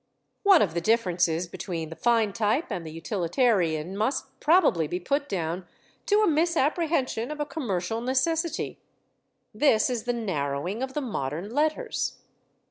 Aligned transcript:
One 0.41 0.63
of 0.63 0.73
the 0.73 0.81
differences 0.81 1.45
between 1.45 1.89
the 1.91 1.95
fine 1.95 2.33
type 2.33 2.71
and 2.71 2.83
the 2.87 2.91
utilitarian 2.91 3.95
must 3.95 4.39
probably 4.39 4.87
be 4.87 4.99
put 4.99 5.29
down 5.29 5.67
to 6.07 6.23
a 6.23 6.27
misapprehension 6.27 7.29
of 7.29 7.39
a 7.39 7.45
commercial 7.45 8.01
necessity: 8.01 8.79
this 9.53 9.91
is 9.91 10.05
the 10.05 10.13
narrowing 10.13 10.81
of 10.81 10.95
the 10.95 11.01
modern 11.01 11.53
letters. 11.53 12.17